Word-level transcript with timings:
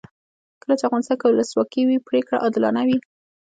کله 0.61 0.73
چې 0.79 0.83
افغانستان 0.87 1.17
کې 1.19 1.25
ولسواکي 1.27 1.81
وي 1.85 1.97
پرېکړې 2.07 2.37
عادلانه 2.43 2.81
وي. 2.87 2.97